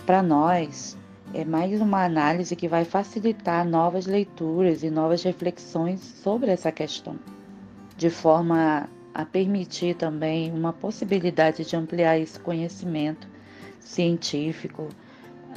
Para 0.07 0.23
nós, 0.23 0.97
é 1.35 1.47
mais 1.47 1.81
uma 1.81 2.05
análise 2.05 2.55
que 2.55 2.69
vai 2.69 2.85
facilitar 2.85 3.67
novas 3.67 4.05
leituras 4.07 4.83
e 4.83 4.91
novas 4.91 5.23
reflexões 5.23 6.01
sobre 6.01 6.51
essa 6.51 6.71
questão, 6.71 7.19
de 7.97 8.11
forma 8.11 8.89
a 9.15 9.25
permitir 9.25 9.95
também 9.95 10.53
uma 10.53 10.75
possibilidade 10.75 11.65
de 11.65 11.75
ampliar 11.75 12.19
esse 12.19 12.39
conhecimento 12.39 13.27
científico 13.81 14.89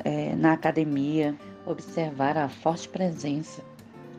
é, 0.05 0.33
na 0.35 0.53
academia, 0.53 1.35
observar 1.65 2.37
a 2.37 2.47
forte 2.47 2.87
presença 2.87 3.61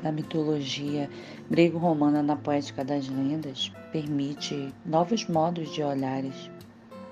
da 0.02 0.12
mitologia 0.12 1.08
grego-romana 1.50 2.22
na 2.22 2.36
poética 2.36 2.84
das 2.84 3.08
lendas 3.08 3.72
permite 3.92 4.74
novos 4.84 5.26
modos 5.26 5.72
de 5.72 5.82
olhares 5.82 6.50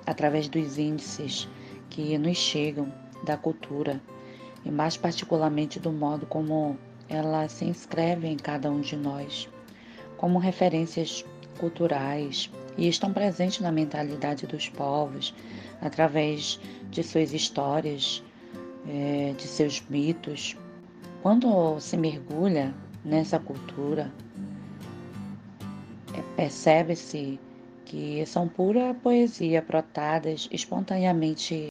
através 0.06 0.48
dos 0.48 0.76
índices 0.76 1.48
que 1.88 2.18
nos 2.18 2.36
chegam 2.36 2.92
da 3.24 3.38
cultura 3.38 4.00
e 4.64 4.70
mais 4.70 4.96
particularmente 4.96 5.78
do 5.78 5.92
modo 5.92 6.26
como 6.26 6.76
ela 7.08 7.48
se 7.48 7.64
inscreve 7.64 8.26
em 8.26 8.36
cada 8.36 8.70
um 8.70 8.80
de 8.80 8.96
nós, 8.96 9.48
como 10.16 10.38
referências 10.38 11.24
culturais 11.58 12.50
e 12.76 12.88
estão 12.88 13.12
presentes 13.12 13.60
na 13.60 13.70
mentalidade 13.70 14.46
dos 14.46 14.68
povos 14.68 15.34
através 15.80 16.58
de 16.90 17.02
suas 17.02 17.32
histórias, 17.32 18.22
é, 18.88 19.34
de 19.36 19.44
seus 19.44 19.82
mitos. 19.88 20.56
Quando 21.22 21.78
se 21.80 21.96
mergulha 21.96 22.74
nessa 23.04 23.38
cultura, 23.38 24.12
é, 26.14 26.22
percebe-se 26.36 27.38
que 27.84 28.24
são 28.26 28.48
pura 28.48 28.94
poesia 28.94 29.62
brotadas 29.62 30.48
espontaneamente 30.50 31.68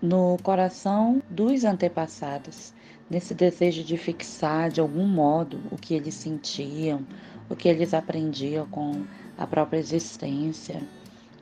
no 0.00 0.36
coração 0.42 1.22
dos 1.30 1.64
antepassados, 1.64 2.72
nesse 3.08 3.34
desejo 3.34 3.82
de 3.82 3.96
fixar 3.96 4.70
de 4.70 4.80
algum 4.80 5.06
modo 5.06 5.60
o 5.70 5.76
que 5.76 5.94
eles 5.94 6.14
sentiam, 6.14 7.06
o 7.48 7.56
que 7.56 7.68
eles 7.68 7.94
aprendiam 7.94 8.66
com 8.66 9.04
a 9.38 9.46
própria 9.46 9.78
existência 9.78 10.82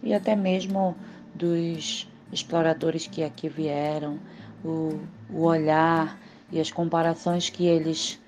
e 0.03 0.13
até 0.13 0.37
mesmo 0.37 0.95
dos 1.35 2.09
exploradores 2.31 3.07
que 3.07 3.23
aqui 3.23 3.49
vieram, 3.49 4.19
o, 4.65 5.01
o 5.31 5.43
olhar 5.43 6.19
e 6.53 6.61
as 6.61 6.71
comparações 6.71 7.49
que 7.49 7.67
eles 7.67 8.21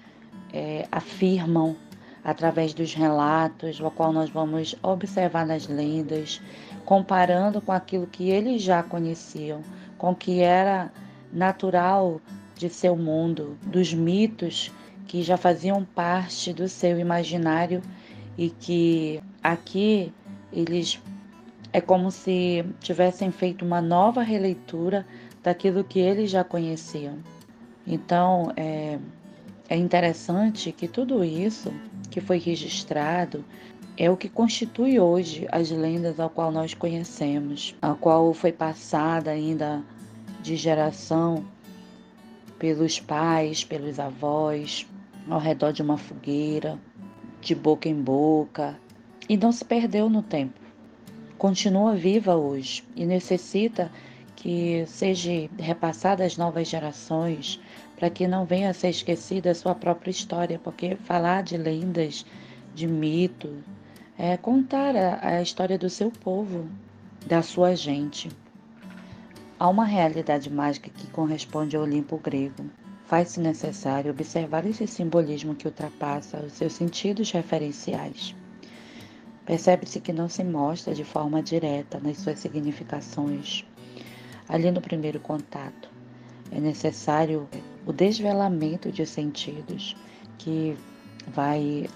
é, 0.53 0.89
afirmam 0.91 1.77
através 2.25 2.75
dos 2.75 2.93
relatos, 2.93 3.79
o 3.79 3.91
qual 3.91 4.13
nós 4.13 4.29
vamos 4.31 4.75
observar 4.83 5.47
nas 5.47 5.69
lendas, 5.69 6.41
comparando 6.85 7.61
com 7.61 7.71
aquilo 7.71 8.07
que 8.07 8.31
eles 8.31 8.63
já 8.63 8.83
conheciam, 8.83 9.63
com 9.99 10.11
o 10.11 10.15
que 10.15 10.41
era 10.41 10.93
natural 11.33 12.21
de 12.55 12.69
seu 12.69 12.97
mundo, 12.97 13.57
dos 13.63 13.93
mitos 13.93 14.73
que 15.07 15.23
já 15.23 15.37
faziam 15.37 15.85
parte 15.85 16.53
do 16.53 16.69
seu 16.69 16.99
imaginário 16.99 17.83
e 18.37 18.51
que 18.51 19.21
aqui 19.43 20.13
eles 20.53 21.01
é 21.73 21.81
como 21.81 22.11
se 22.11 22.65
tivessem 22.81 23.31
feito 23.31 23.65
uma 23.65 23.81
nova 23.81 24.23
releitura 24.23 25.07
daquilo 25.43 25.85
que 25.85 25.99
eles 25.99 26.31
já 26.31 26.43
conheciam. 26.43 27.19
Então, 27.87 28.51
é, 28.57 28.99
é 29.69 29.77
interessante 29.77 30.73
que 30.73 30.89
tudo 30.89 31.23
isso 31.23 31.73
que 32.11 32.21
foi 32.21 32.39
registrado 32.39 33.45
é 33.99 34.11
o 34.11 34.17
que 34.17 34.29
constitui 34.29 35.01
hoje 35.01 35.47
as 35.51 35.71
lendas 35.71 36.21
ao 36.21 36.29
qual 36.29 36.53
nós 36.53 36.75
conhecemos, 36.75 37.75
a 37.81 37.95
qual 37.95 38.33
foi 38.35 38.53
passada 38.53 39.31
ainda 39.31 39.83
de 40.43 40.55
geração 40.55 41.45
pelos 42.59 43.01
pais, 43.01 43.65
pelos 43.65 43.99
avós, 43.99 44.87
ao 45.29 45.41
redor 45.41 45.73
de 45.73 45.83
uma 45.83 45.97
fogueira, 45.97 46.79
de 47.41 47.55
boca 47.55 47.89
em 47.89 47.95
boca, 47.95 48.79
e 49.29 49.37
não 49.37 49.51
se 49.51 49.65
perdeu 49.65 50.11
no 50.11 50.23
tempo. 50.23 50.61
Continua 51.39 51.95
viva 51.95 52.37
hoje 52.37 52.85
e 52.95 53.05
necessita 53.07 53.91
que 54.37 54.85
seja 54.87 55.31
repassada 55.59 56.25
às 56.25 56.37
novas 56.37 56.69
gerações, 56.69 57.61
para 57.97 58.11
que 58.11 58.29
não 58.29 58.45
venha 58.45 58.71
a 58.71 58.75
ser 58.75 58.91
esquecida 58.91 59.51
a 59.51 59.55
sua 59.55 59.75
própria 59.75 60.11
história, 60.11 60.61
porque 60.63 60.97
falar 60.97 61.43
de 61.43 61.57
lendas, 61.57 62.27
de 62.75 62.87
mito, 62.87 63.51
é 64.19 64.37
contar 64.37 64.97
a, 64.97 65.37
a 65.37 65.43
história 65.43 65.79
do 65.79 65.91
seu 65.91 66.11
povo, 66.11 66.69
da 67.27 67.43
sua 67.43 67.75
gente. 67.75 68.31
Há 69.59 69.69
uma 69.69 69.85
realidade 69.85 70.51
mágica 70.51 70.91
que 70.91 71.07
corresponde 71.09 71.77
ao 71.77 71.83
Olimpo 71.83 72.19
grego. 72.19 72.65
Faz-se 73.07 73.41
necessário 73.41 74.11
observar 74.11 74.67
esse 74.67 74.87
simbolismo 74.87 75.55
que 75.55 75.67
ultrapassa 75.67 76.39
os 76.39 76.55
seus 76.55 76.73
sentidos 76.73 77.31
referenciais. 77.31 78.35
Percebe-se 79.45 80.01
que 80.01 80.13
não 80.13 80.29
se 80.29 80.43
mostra 80.43 80.93
de 80.93 81.05
forma 81.05 81.43
direta 81.43 82.01
nas 82.01 82.19
suas 82.19 82.39
significações, 82.39 83.65
ali 84.49 84.71
no 84.71 84.81
primeiro 84.81 85.21
contato. 85.21 85.89
é 86.51 86.61
necessário 86.61 87.49
o 87.87 87.93
desvelamento 87.93 88.91
de 88.91 89.07
sentidos 89.07 89.97
que 90.37 90.77
vai 91.29 91.89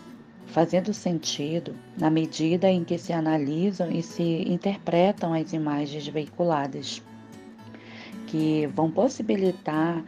fazendo 0.50 0.92
sentido 0.92 1.74
na 1.96 2.10
medida 2.10 2.68
em 2.68 2.82
que 2.82 2.98
se 2.98 3.12
analisam 3.12 3.90
e 3.90 4.02
se 4.02 4.42
interpretam 4.48 5.32
as 5.32 5.52
imagens 5.52 6.06
veiculadas, 6.08 7.02
que 8.26 8.66
vão 8.74 8.90
possibilitar 8.90 10.04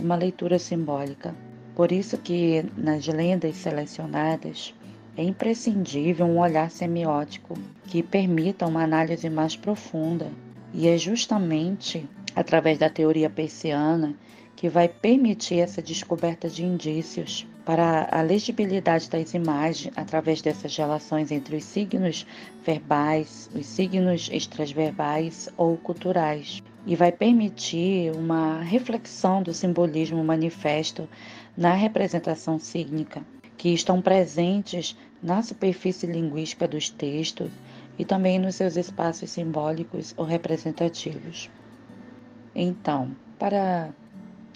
uma 0.00 0.16
leitura 0.16 0.58
simbólica. 0.58 1.34
Por 1.76 1.92
isso 1.92 2.18
que 2.18 2.64
nas 2.76 3.06
lendas 3.06 3.56
selecionadas 3.56 4.74
é 5.16 5.22
imprescindível 5.22 6.26
um 6.26 6.40
olhar 6.40 6.70
semiótico 6.70 7.54
que 7.84 8.02
permita 8.02 8.66
uma 8.66 8.82
análise 8.82 9.30
mais 9.30 9.54
profunda, 9.56 10.28
e 10.72 10.88
é 10.88 10.98
justamente 10.98 12.08
através 12.34 12.78
da 12.78 12.90
teoria 12.90 13.30
persiana 13.30 14.14
que 14.56 14.68
vai 14.68 14.88
permitir 14.88 15.60
essa 15.60 15.80
descoberta 15.80 16.48
de 16.48 16.64
indícios 16.64 17.46
para 17.64 18.08
a 18.10 18.20
legibilidade 18.20 19.08
das 19.08 19.32
imagens 19.32 19.92
através 19.96 20.42
dessas 20.42 20.76
relações 20.76 21.30
entre 21.30 21.56
os 21.56 21.64
signos 21.64 22.26
verbais, 22.64 23.50
os 23.54 23.66
signos 23.66 24.28
extraverbais 24.30 25.48
ou 25.56 25.76
culturais, 25.78 26.62
e 26.86 26.94
vai 26.94 27.10
permitir 27.10 28.12
uma 28.14 28.60
reflexão 28.60 29.42
do 29.42 29.54
simbolismo 29.54 30.22
manifesto 30.22 31.08
na 31.56 31.72
representação 31.72 32.58
sígnica, 32.58 33.22
que 33.56 33.70
estão 33.70 34.02
presentes 34.02 34.96
na 35.22 35.42
superfície 35.42 36.06
linguística 36.06 36.68
dos 36.68 36.90
textos 36.90 37.50
e 37.98 38.04
também 38.04 38.38
nos 38.38 38.56
seus 38.56 38.76
espaços 38.76 39.30
simbólicos 39.30 40.12
ou 40.18 40.24
representativos. 40.26 41.48
Então, 42.54 43.16
para 43.38 43.90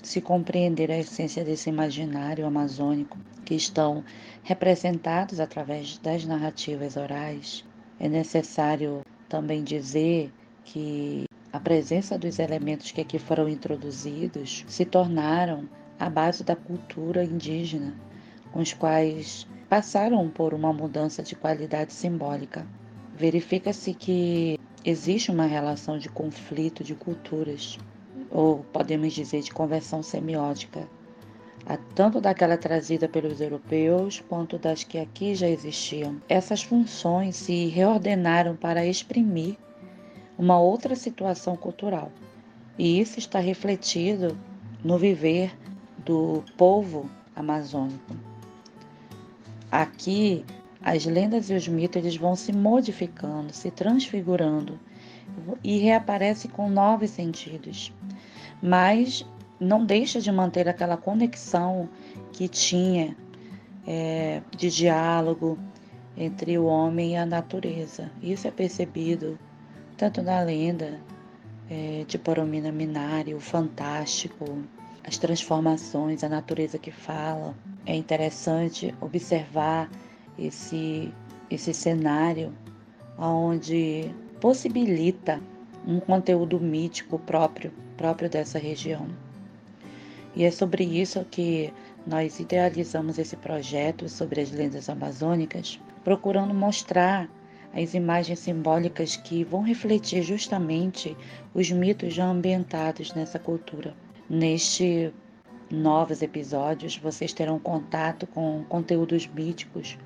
se 0.03 0.21
compreender 0.21 0.91
a 0.91 0.99
essência 0.99 1.45
desse 1.45 1.69
imaginário 1.69 2.47
amazônico 2.47 3.19
que 3.45 3.55
estão 3.55 4.05
representados 4.43 5.41
através 5.41 5.99
das 5.99 6.25
narrativas 6.25 6.97
orais, 6.97 7.65
é 7.99 8.09
necessário 8.09 9.03
também 9.29 9.63
dizer 9.65 10.33
que 10.65 11.25
a 11.53 11.59
presença 11.59 12.19
dos 12.19 12.39
elementos 12.39 12.91
que 12.91 13.01
aqui 13.01 13.19
foram 13.19 13.49
introduzidos 13.49 14.65
se 14.69 14.85
tornaram 14.85 15.69
a 15.99 16.09
base 16.09 16.45
da 16.45 16.55
cultura 16.55 17.25
indígena, 17.25 17.95
com 18.53 18.61
os 18.61 18.73
quais 18.73 19.47
passaram 19.69 20.29
por 20.29 20.55
uma 20.55 20.73
mudança 20.73 21.23
de 21.23 21.35
qualidade 21.35 21.93
simbólica. 21.93 22.67
Verifica-se 23.15 23.93
que 23.93 24.59
existe 24.85 25.31
uma 25.31 25.47
relação 25.47 25.99
de 25.99 26.09
conflito 26.09 26.85
de 26.85 26.95
culturas 26.95 27.79
ou 28.31 28.65
podemos 28.73 29.13
dizer 29.13 29.43
de 29.43 29.51
conversão 29.51 30.03
semiótica, 30.03 30.89
tanto 31.95 32.21
daquela 32.21 32.57
trazida 32.57 33.09
pelos 33.09 33.41
europeus 33.41 34.23
quanto 34.29 34.59
das 34.59 34.85
que 34.85 34.99
aqui 34.99 35.35
já 35.35 35.49
existiam. 35.49 36.21
Essas 36.29 36.63
funções 36.63 37.37
se 37.37 37.67
reordenaram 37.67 38.57
para 38.57 38.87
exprimir 38.87 39.57
uma 40.39 40.59
outra 40.59 40.95
situação 40.95 41.57
cultural. 41.57 42.11
E 42.79 43.01
isso 43.01 43.19
está 43.19 43.39
refletido 43.39 44.39
no 44.85 44.97
viver 44.97 45.53
do 46.05 46.45
povo 46.57 47.11
amazônico. 47.35 48.17
Aqui, 49.71 50.45
as 50.81 51.05
lendas 51.05 51.51
e 51.51 51.55
os 51.55 51.67
mitos 51.69 51.97
eles 51.97 52.17
vão 52.17 52.37
se 52.37 52.53
modificando, 52.53 53.53
se 53.53 53.71
transfigurando 53.71 54.79
e 55.63 55.79
reaparecem 55.79 56.51
com 56.51 56.71
novos 56.71 57.11
sentidos 57.11 57.93
mas 58.63 59.25
não 59.61 59.85
deixa 59.85 60.21
de 60.21 60.31
manter 60.31 60.69
aquela 60.69 60.97
conexão 60.97 61.89
que 62.33 62.49
tinha 62.49 63.17
é, 63.87 64.43
de 64.57 64.71
diálogo 64.71 65.59
entre 66.17 66.59
o 66.59 66.67
homem 66.67 67.13
e 67.13 67.17
a 67.17 67.27
natureza. 67.27 68.11
Isso 68.23 68.47
é 68.47 68.51
percebido 68.51 69.39
tanto 69.97 70.23
na 70.23 70.41
lenda 70.41 71.01
é, 71.71 72.05
de 72.07 72.19
Poromina 72.19 72.71
Minari, 72.71 73.35
o 73.35 73.41
fantástico, 73.41 74.59
as 75.05 75.19
transformações, 75.19 76.23
a 76.23 76.29
natureza 76.29 76.79
que 76.79 76.91
fala. 76.91 77.55
É 77.87 77.95
interessante 77.95 78.95
observar 79.01 79.91
esse, 80.39 81.13
esse 81.51 81.73
cenário 81.73 82.53
onde 83.19 84.15
possibilita 84.41 85.41
um 85.87 85.99
conteúdo 85.99 86.61
mítico 86.61 87.19
próprio 87.19 87.73
próprio 87.99 88.31
dessa 88.31 88.59
região. 88.59 89.07
E 90.35 90.45
é 90.45 90.51
sobre 90.51 90.85
isso 90.85 91.27
que 91.31 91.73
nós 92.07 92.39
idealizamos 92.41 93.19
esse 93.19 93.37
projeto 93.37 94.09
sobre 94.09 94.41
as 94.41 94.51
lendas 94.51 94.89
amazônicas, 94.89 95.79
procurando 96.03 96.55
mostrar 96.55 97.29
as 97.75 97.93
imagens 97.93 98.39
simbólicas 98.39 99.17
que 99.17 99.45
vão 99.45 99.63
refletir 99.63 100.23
justamente 100.23 101.15
os 101.53 101.71
mitos 101.71 102.15
já 102.15 102.25
ambientados 102.25 103.13
nessa 103.13 103.39
cultura. 103.39 103.95
Neste 104.31 105.13
novos 105.71 106.23
episódios, 106.23 106.97
vocês 106.97 107.33
terão 107.33 107.59
contato 107.59 108.27
com 108.29 108.65
conteúdos 108.69 109.27
míticos 109.27 109.99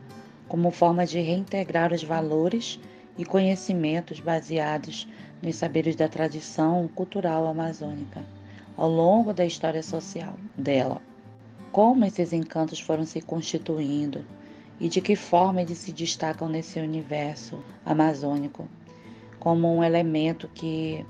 como 0.49 0.71
forma 0.71 1.07
de 1.07 1.21
reintegrar 1.21 1.93
os 1.93 2.03
valores 2.03 2.81
e 3.17 3.25
conhecimentos 3.25 4.21
baseados 4.21 5.07
nos 5.43 5.57
saberes 5.57 5.97
da 5.97 6.09
tradição 6.09 6.89
cultural 6.89 7.47
amazônica 7.47 8.25
ao 8.77 8.89
longo 8.89 9.33
da 9.33 9.45
história 9.45 9.83
social 9.83 10.35
dela. 10.57 11.01
Como 11.71 12.05
esses 12.05 12.33
encantos 12.33 12.81
foram 12.81 13.05
se 13.05 13.21
constituindo 13.21 14.25
e 14.81 14.89
de 14.89 15.01
que 15.01 15.17
forma 15.17 15.63
eles 15.63 15.79
se 15.79 15.93
destacam 15.93 16.49
nesse 16.49 16.79
universo 16.79 17.63
amazônico 17.85 18.69
como 19.39 19.75
um 19.75 19.83
elemento 19.83 20.49
que 20.49 21.05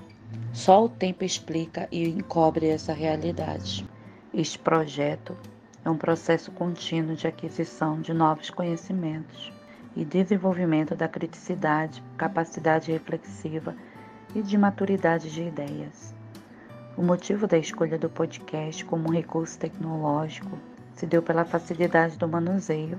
só 0.53 0.85
o 0.85 0.89
tempo 0.89 1.25
explica 1.25 1.87
e 1.91 2.09
encobre 2.09 2.69
essa 2.69 2.93
realidade. 2.93 3.87
Este 4.33 4.59
projeto 4.59 5.37
é 5.85 5.91
um 5.91 5.97
processo 5.97 6.51
contínuo 6.53 7.15
de 7.15 7.27
aquisição 7.27 8.01
de 8.01 8.15
novos 8.15 8.49
conhecimentos 8.49 9.53
e 9.97 10.05
desenvolvimento 10.05 10.95
da 10.95 11.09
criticidade, 11.09 12.03
capacidade 12.17 12.91
reflexiva 12.91 13.75
e 14.35 14.43
de 14.43 14.57
maturidade 14.57 15.31
de 15.31 15.43
ideias. 15.43 16.15
O 16.97 17.03
motivo 17.03 17.47
da 17.47 17.59
escolha 17.59 17.99
do 17.99 18.09
podcast 18.09 18.85
como 18.85 19.09
um 19.09 19.13
recurso 19.13 19.59
tecnológico 19.59 20.59
se 20.95 21.07
deu 21.07 21.23
pela 21.23 21.45
facilidade 21.45 22.19
do 22.19 22.29
manuseio 22.29 22.99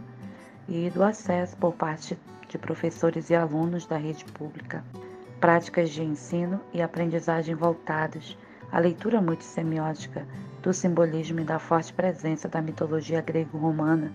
e 0.67 0.89
do 0.89 1.03
acesso 1.03 1.55
por 1.57 1.73
parte 1.73 2.17
de 2.47 2.57
professores 2.57 3.29
e 3.29 3.35
alunos 3.35 3.85
da 3.85 3.97
rede 3.97 4.25
pública, 4.25 4.83
práticas 5.39 5.89
de 5.89 6.03
ensino 6.03 6.59
e 6.73 6.81
aprendizagem 6.81 7.55
voltadas 7.55 8.37
à 8.71 8.79
leitura 8.79 9.21
multissemiótica 9.21 10.25
do 10.61 10.73
simbolismo 10.73 11.39
e 11.39 11.43
da 11.43 11.59
forte 11.59 11.93
presença 11.93 12.47
da 12.47 12.61
mitologia 12.61 13.21
grego-romana 13.21 14.11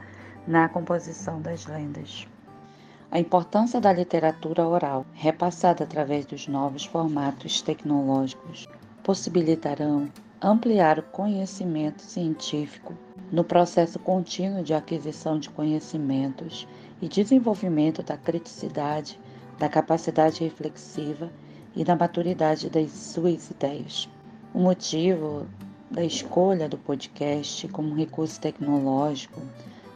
na 0.46 0.68
composição 0.68 1.40
das 1.40 1.66
lendas. 1.66 2.26
A 3.10 3.18
importância 3.18 3.80
da 3.80 3.90
literatura 3.90 4.68
oral, 4.68 5.06
repassada 5.14 5.82
através 5.82 6.26
dos 6.26 6.46
novos 6.46 6.84
formatos 6.84 7.62
tecnológicos, 7.62 8.68
possibilitarão 9.02 10.10
ampliar 10.42 10.98
o 10.98 11.02
conhecimento 11.04 12.02
científico 12.02 12.92
no 13.32 13.42
processo 13.42 13.98
contínuo 13.98 14.62
de 14.62 14.74
aquisição 14.74 15.38
de 15.38 15.48
conhecimentos 15.48 16.68
e 17.00 17.08
desenvolvimento 17.08 18.02
da 18.02 18.18
criticidade, 18.18 19.18
da 19.58 19.70
capacidade 19.70 20.44
reflexiva 20.44 21.30
e 21.74 21.84
da 21.84 21.96
maturidade 21.96 22.68
das 22.68 22.90
suas 22.90 23.50
ideias. 23.50 24.06
O 24.52 24.58
motivo 24.58 25.46
da 25.90 26.04
escolha 26.04 26.68
do 26.68 26.76
podcast 26.76 27.66
como 27.68 27.94
recurso 27.94 28.38
tecnológico 28.38 29.40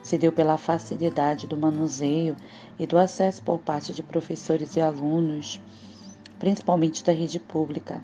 se 0.02 0.18
deu 0.18 0.32
pela 0.32 0.58
facilidade 0.58 1.46
do 1.46 1.56
manuseio 1.56 2.36
e 2.78 2.86
do 2.86 2.98
acesso 2.98 3.42
por 3.42 3.58
parte 3.58 3.92
de 3.92 4.02
professores 4.02 4.76
e 4.76 4.80
alunos, 4.80 5.60
principalmente 6.38 7.04
da 7.04 7.12
rede 7.12 7.38
pública. 7.38 8.02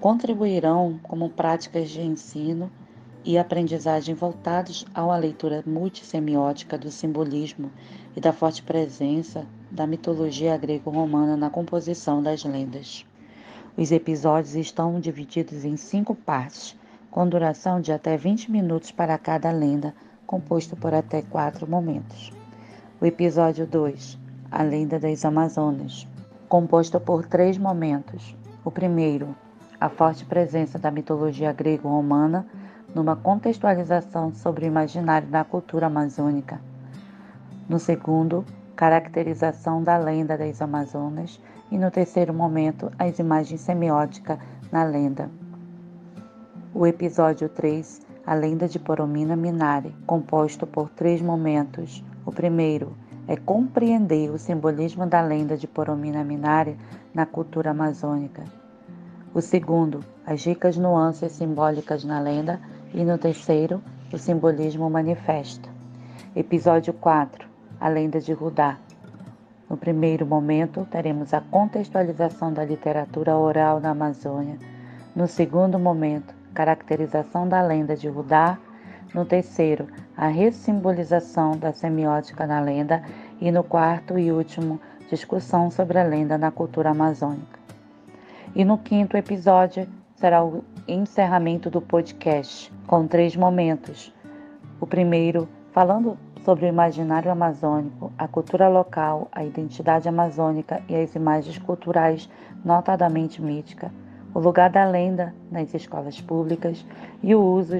Contribuirão 0.00 0.98
como 1.02 1.30
práticas 1.30 1.90
de 1.90 2.00
ensino 2.00 2.70
e 3.24 3.38
aprendizagem 3.38 4.14
voltados 4.14 4.84
uma 4.96 5.16
leitura 5.16 5.62
multissemiótica 5.66 6.78
do 6.78 6.90
simbolismo 6.90 7.70
e 8.16 8.20
da 8.20 8.32
forte 8.32 8.62
presença 8.62 9.46
da 9.70 9.86
mitologia 9.86 10.56
grego-romana 10.56 11.36
na 11.36 11.50
composição 11.50 12.22
das 12.22 12.44
lendas. 12.44 13.06
Os 13.76 13.92
episódios 13.92 14.56
estão 14.56 14.98
divididos 14.98 15.64
em 15.64 15.76
cinco 15.76 16.14
partes, 16.14 16.76
com 17.10 17.28
duração 17.28 17.80
de 17.80 17.92
até 17.92 18.16
20 18.16 18.50
minutos 18.50 18.90
para 18.90 19.16
cada 19.18 19.50
lenda, 19.50 19.94
composto 20.30 20.76
por 20.76 20.94
até 20.94 21.22
quatro 21.22 21.68
momentos. 21.68 22.32
O 23.00 23.04
episódio 23.04 23.66
2, 23.66 24.16
A 24.48 24.62
Lenda 24.62 24.96
das 24.96 25.24
Amazonas, 25.24 26.06
composto 26.48 27.00
por 27.00 27.26
três 27.26 27.58
momentos. 27.58 28.36
O 28.64 28.70
primeiro, 28.70 29.34
a 29.80 29.88
forte 29.88 30.24
presença 30.24 30.78
da 30.78 30.88
mitologia 30.88 31.52
grego-romana 31.52 32.46
numa 32.94 33.16
contextualização 33.16 34.32
sobre 34.32 34.66
o 34.66 34.68
imaginário 34.68 35.26
da 35.26 35.42
cultura 35.42 35.88
amazônica. 35.88 36.60
No 37.68 37.80
segundo, 37.80 38.44
caracterização 38.76 39.82
da 39.82 39.98
lenda 39.98 40.38
das 40.38 40.62
Amazonas. 40.62 41.40
E 41.72 41.76
no 41.76 41.90
terceiro 41.90 42.32
momento, 42.32 42.88
as 42.96 43.18
imagens 43.18 43.62
semióticas 43.62 44.38
na 44.70 44.84
lenda. 44.84 45.28
O 46.72 46.86
episódio 46.86 47.48
3, 47.48 48.09
a 48.26 48.34
lenda 48.34 48.68
de 48.68 48.78
Poromina 48.78 49.36
Minari, 49.36 49.94
composto 50.06 50.66
por 50.66 50.90
três 50.90 51.20
momentos. 51.20 52.04
O 52.24 52.32
primeiro 52.32 52.96
é 53.26 53.36
compreender 53.36 54.30
o 54.30 54.38
simbolismo 54.38 55.06
da 55.06 55.20
lenda 55.20 55.56
de 55.56 55.66
Poromina 55.66 56.24
Minari 56.24 56.76
na 57.14 57.26
cultura 57.26 57.70
amazônica. 57.70 58.44
O 59.32 59.40
segundo, 59.40 60.00
as 60.26 60.44
ricas 60.44 60.76
nuances 60.76 61.32
simbólicas 61.32 62.04
na 62.04 62.18
lenda. 62.18 62.60
E 62.92 63.04
no 63.04 63.16
terceiro, 63.16 63.80
o 64.12 64.18
simbolismo 64.18 64.90
manifesto. 64.90 65.70
Episódio 66.34 66.92
4, 66.92 67.46
a 67.80 67.88
lenda 67.88 68.20
de 68.20 68.32
Rudá. 68.32 68.76
No 69.68 69.76
primeiro 69.76 70.26
momento, 70.26 70.84
teremos 70.90 71.32
a 71.32 71.40
contextualização 71.40 72.52
da 72.52 72.64
literatura 72.64 73.36
oral 73.36 73.78
na 73.78 73.90
Amazônia. 73.90 74.58
No 75.14 75.28
segundo 75.28 75.78
momento, 75.78 76.34
caracterização 76.54 77.48
da 77.48 77.62
lenda 77.62 77.96
de 77.96 78.08
Rudá. 78.08 78.58
No 79.14 79.24
terceiro, 79.24 79.86
a 80.16 80.28
ressimbolização 80.28 81.56
da 81.56 81.72
semiótica 81.72 82.46
na 82.46 82.60
lenda. 82.60 83.02
E 83.40 83.50
no 83.50 83.64
quarto 83.64 84.18
e 84.18 84.30
último, 84.30 84.80
discussão 85.08 85.70
sobre 85.70 85.98
a 85.98 86.04
lenda 86.04 86.36
na 86.36 86.50
cultura 86.50 86.90
amazônica. 86.90 87.58
E 88.54 88.64
no 88.64 88.78
quinto 88.78 89.16
episódio 89.16 89.88
será 90.14 90.44
o 90.44 90.64
encerramento 90.86 91.70
do 91.70 91.80
podcast, 91.80 92.72
com 92.86 93.06
três 93.06 93.34
momentos. 93.34 94.12
O 94.80 94.86
primeiro, 94.86 95.48
falando 95.72 96.18
sobre 96.44 96.66
o 96.66 96.68
imaginário 96.68 97.30
amazônico, 97.30 98.12
a 98.18 98.26
cultura 98.26 98.68
local, 98.68 99.28
a 99.32 99.44
identidade 99.44 100.08
amazônica 100.08 100.82
e 100.88 100.96
as 100.96 101.14
imagens 101.14 101.58
culturais 101.58 102.28
notadamente 102.64 103.40
mítica, 103.40 103.92
o 104.34 104.38
lugar 104.38 104.70
da 104.70 104.84
lenda 104.84 105.34
nas 105.50 105.74
escolas 105.74 106.20
públicas 106.20 106.84
e 107.22 107.34
o 107.34 107.42
uso 107.42 107.76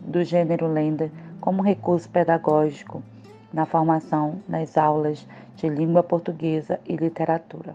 do 0.00 0.24
gênero 0.24 0.66
lenda 0.66 1.10
como 1.40 1.62
recurso 1.62 2.08
pedagógico 2.08 3.02
na 3.52 3.66
formação 3.66 4.40
nas 4.48 4.78
aulas 4.78 5.26
de 5.56 5.68
língua 5.68 6.02
portuguesa 6.02 6.80
e 6.86 6.96
literatura. 6.96 7.74